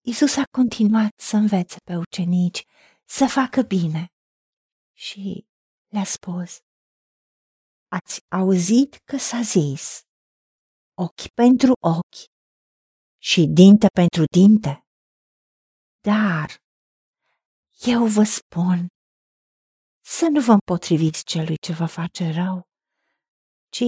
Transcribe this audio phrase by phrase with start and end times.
[0.00, 2.64] Isus a continuat să învețe pe ucenici
[3.04, 4.06] să facă bine
[4.96, 5.46] și
[5.88, 6.58] le-a spus,
[7.92, 10.00] Ați auzit că s-a zis,
[10.94, 12.22] ochi pentru ochi
[13.22, 14.84] și dinte pentru dinte?
[16.00, 16.48] Dar
[17.92, 18.86] eu vă spun
[20.04, 22.62] să nu vă împotriviți celui ce vă face rău,
[23.74, 23.84] ci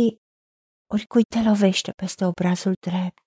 [0.94, 3.21] oricui te lovește peste obrazul drept,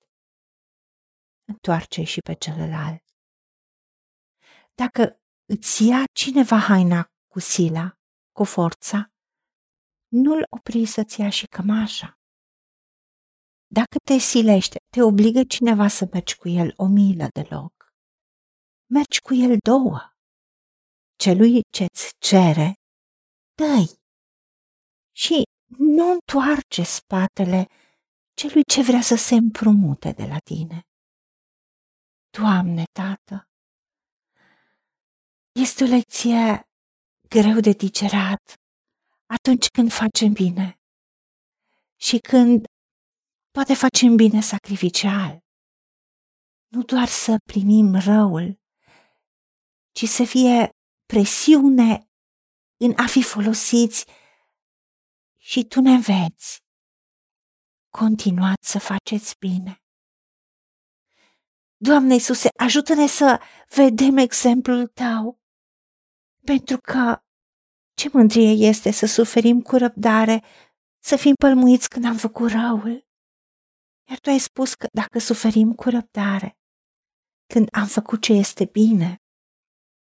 [1.48, 3.04] întoarce și pe celălalt.
[4.74, 7.98] Dacă îți ia cineva haina cu sila,
[8.32, 9.12] cu forța,
[10.08, 12.20] nu-l opri să-ți ia și cămașa.
[13.68, 17.74] Dacă te silește, te obligă cineva să mergi cu el o milă de loc.
[18.86, 20.14] Mergi cu el două.
[21.16, 22.74] Celui ce-ți cere,
[23.58, 23.98] dă
[25.16, 25.44] Și
[25.78, 27.68] nu întoarce spatele
[28.34, 30.82] celui ce vrea să se împrumute de la tine.
[32.40, 33.50] Doamne, Tată,
[35.52, 36.68] este o lecție
[37.30, 38.54] greu de digerat
[39.26, 40.80] atunci când facem bine
[41.96, 42.66] și când
[43.52, 45.40] poate facem bine sacrificial.
[46.68, 48.60] Nu doar să primim răul,
[49.92, 50.70] ci să fie
[51.06, 52.10] presiune
[52.78, 54.06] în a fi folosiți
[55.38, 56.64] și tu ne înveți.
[57.90, 59.85] Continuați să faceți bine.
[61.78, 63.42] Doamne Iisuse, ajută-ne să
[63.76, 65.40] vedem exemplul Tău,
[66.44, 67.20] pentru că
[67.94, 70.44] ce mândrie este să suferim cu răbdare,
[71.04, 73.08] să fim pălmuiți când am făcut răul.
[74.10, 76.58] Iar Tu ai spus că dacă suferim cu răbdare,
[77.54, 79.16] când am făcut ce este bine,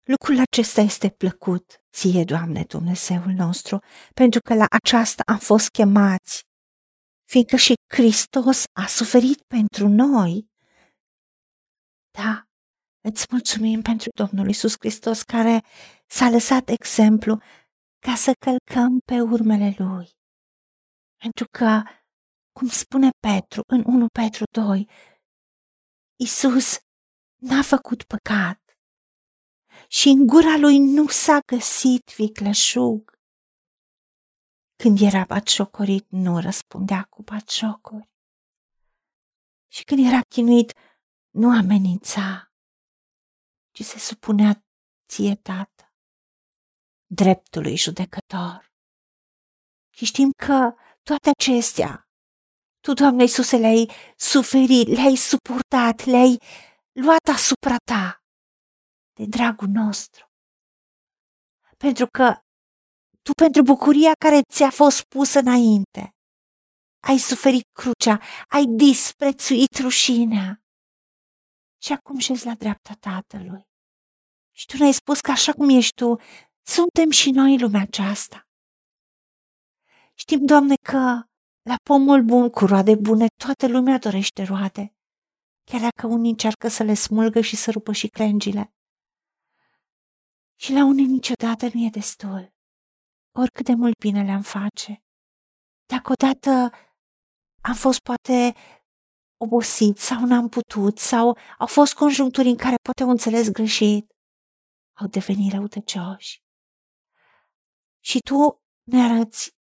[0.03, 3.79] lucrul acesta este plăcut ție, Doamne Dumnezeul nostru,
[4.13, 6.41] pentru că la aceasta am fost chemați,
[7.29, 10.50] fiindcă și Hristos a suferit pentru noi.
[12.11, 12.47] Da,
[13.01, 15.63] îți mulțumim pentru Domnul Isus Hristos care
[16.07, 17.41] s-a lăsat exemplu
[17.99, 20.09] ca să călcăm pe urmele Lui.
[21.15, 21.81] Pentru că,
[22.51, 24.89] cum spune Petru în 1 Petru 2,
[26.15, 26.77] Isus
[27.35, 28.59] n-a făcut păcat
[29.87, 33.11] și în gura lui nu s-a găsit vicleșug.
[34.75, 38.09] Când era batșocorit, nu răspundea cu batșocuri.
[39.71, 40.73] Și când era chinuit,
[41.31, 42.51] nu amenința,
[43.71, 44.63] ci se supunea
[45.07, 45.93] ție, Tată,
[47.05, 48.71] dreptului judecător.
[49.89, 52.09] Și știm că toate acestea,
[52.79, 56.37] Tu, Doamne Iisuse, le-ai suferit, le-ai suportat, le-ai
[56.91, 58.23] luat asupra Ta
[59.13, 60.25] de dragul nostru.
[61.77, 62.39] Pentru că
[63.21, 66.15] tu, pentru bucuria care ți-a fost pusă înainte,
[67.07, 70.60] ai suferit crucea, ai disprețuit rușinea
[71.81, 73.69] și acum șezi la dreapta Tatălui.
[74.51, 76.15] Și tu ne-ai spus că așa cum ești tu,
[76.61, 78.47] suntem și noi lumea aceasta.
[80.13, 81.21] Știm, Doamne, că
[81.61, 84.95] la pomul bun cu roade bune toată lumea dorește roade,
[85.63, 88.73] chiar dacă unii încearcă să le smulgă și să rupă și crengile.
[90.55, 92.53] Și la unii niciodată nu e destul,
[93.31, 95.03] oricât de mult bine le-am face.
[95.85, 96.71] Dacă odată
[97.61, 98.55] am fost poate
[99.41, 104.11] obosit sau n-am putut sau au fost conjuncturi în care poate au înțeles greșit,
[104.93, 106.43] au devenit răutăcioși.
[108.03, 109.55] Și tu ne arăți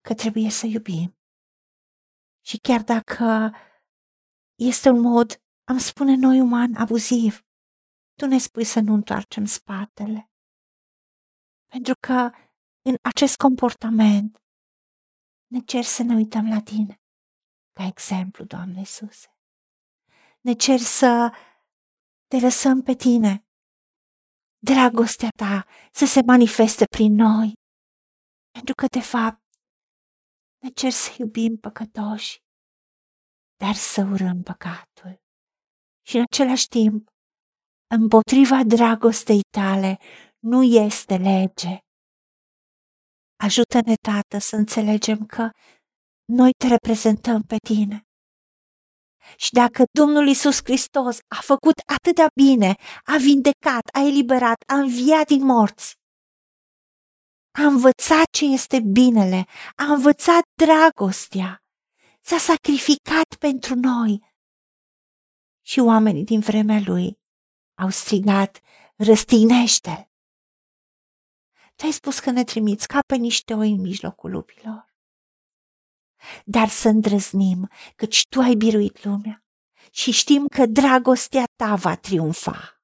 [0.00, 1.18] că trebuie să iubim.
[2.40, 3.56] Și chiar dacă
[4.54, 7.44] este un mod, am spune noi uman, abuziv,
[8.14, 10.30] tu ne spui să nu întoarcem spatele.
[11.66, 12.30] Pentru că
[12.82, 14.42] în acest comportament
[15.46, 16.99] ne cer să ne uităm la tine,
[17.72, 19.28] ca exemplu, Doamne Iisuse.
[20.40, 21.34] Ne cer să
[22.26, 23.44] te lăsăm pe tine,
[24.58, 27.52] dragostea ta să se manifeste prin noi,
[28.50, 29.42] pentru că, de fapt,
[30.62, 32.38] ne cer să iubim păcătoși,
[33.56, 35.20] dar să urăm păcatul.
[36.06, 37.08] Și în același timp
[37.98, 39.98] împotriva dragostei tale
[40.38, 41.78] nu este lege.
[43.46, 45.50] Ajută-ne, Tată, să înțelegem că
[46.30, 48.04] noi te reprezentăm pe tine.
[49.36, 52.74] Și dacă Domnul Isus Hristos a făcut atât de bine,
[53.04, 55.94] a vindecat, a eliberat, a înviat din morți,
[57.50, 59.44] a învățat ce este binele,
[59.76, 61.62] a învățat dragostea,
[62.20, 64.28] s-a sacrificat pentru noi.
[65.62, 67.18] Și oamenii din vremea lui
[67.74, 68.60] au strigat,
[68.96, 70.10] răstignește
[71.76, 74.89] Tu ai spus că ne trimiți ca pe niște oi în mijlocul lupilor.
[76.44, 79.44] Dar să îndrăznim, căci Tu ai biruit lumea
[79.90, 82.82] și știm că dragostea ta va triumfa.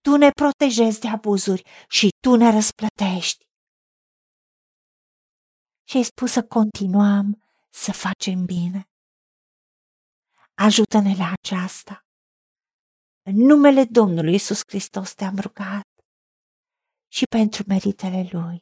[0.00, 3.44] Tu ne protejezi de abuzuri și tu ne răsplătești.
[5.88, 8.88] Și ai spus să continuăm să facem bine.
[10.54, 12.00] Ajută-ne la aceasta.
[13.22, 15.88] În numele Domnului Isus Hristos te-am rugat
[17.08, 18.58] și pentru meritele Lui.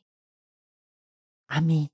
[1.44, 1.93] Amin.